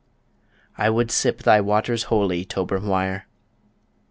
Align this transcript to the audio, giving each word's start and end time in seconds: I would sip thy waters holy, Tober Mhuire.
I 0.79 0.89
would 0.89 1.11
sip 1.11 1.43
thy 1.43 1.61
waters 1.61 2.05
holy, 2.05 2.43
Tober 2.43 2.79
Mhuire. 2.79 3.25